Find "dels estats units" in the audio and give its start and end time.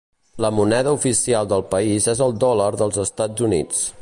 2.83-3.91